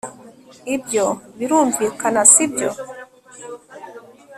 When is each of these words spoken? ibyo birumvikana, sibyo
ibyo 0.75 1.05
birumvikana, 1.37 2.21
sibyo 2.31 2.69